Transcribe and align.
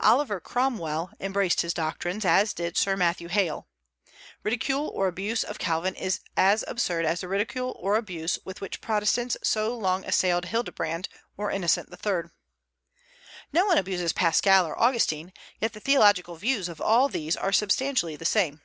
Oliver 0.00 0.40
Cromwell 0.40 1.10
embraced 1.20 1.62
his 1.62 1.72
doctrines, 1.72 2.22
as 2.26 2.48
also 2.50 2.54
did 2.56 2.76
Sir 2.76 2.98
Matthew 2.98 3.28
Hale. 3.28 3.66
Ridicule 4.42 4.88
or 4.94 5.08
abuse 5.08 5.42
of 5.42 5.58
Calvin 5.58 5.94
is 5.94 6.20
as 6.36 6.62
absurd 6.68 7.06
as 7.06 7.22
the 7.22 7.28
ridicule 7.28 7.74
or 7.80 7.96
abuse 7.96 8.38
with 8.44 8.60
which 8.60 8.82
Protestants 8.82 9.38
so 9.42 9.74
long 9.74 10.04
assailed 10.04 10.44
Hildebrand 10.44 11.08
or 11.38 11.50
Innocent 11.50 11.88
III. 11.90 12.28
No 13.54 13.64
one 13.64 13.78
abuses 13.78 14.12
Pascal 14.12 14.66
or 14.66 14.78
Augustine, 14.78 15.28
and 15.28 15.62
yet 15.62 15.72
the 15.72 15.80
theological 15.80 16.36
views 16.36 16.68
of 16.68 16.82
all 16.82 17.08
these 17.08 17.34
are 17.34 17.50
substantially 17.50 18.16
the 18.16 18.26
same. 18.26 18.60